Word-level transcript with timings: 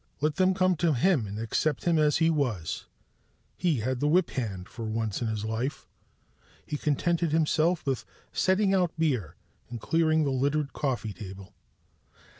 Let 0.19 0.37
them 0.37 0.55
come 0.55 0.75
to 0.77 0.93
him 0.95 1.27
and 1.27 1.37
accept 1.37 1.83
him 1.85 1.99
as 1.99 2.17
he 2.17 2.31
was; 2.31 2.87
he 3.55 3.81
had 3.81 3.99
the 3.99 4.07
whip 4.07 4.31
hand, 4.31 4.67
for 4.67 4.83
once 4.85 5.21
in 5.21 5.27
his 5.27 5.45
life. 5.45 5.85
He 6.65 6.75
contented 6.75 7.31
himself 7.31 7.85
with 7.85 8.03
setting 8.33 8.73
out 8.73 8.97
beer 8.97 9.35
and 9.69 9.79
clearing 9.79 10.23
the 10.23 10.31
littered 10.31 10.73
coffee 10.73 11.13
table. 11.13 11.53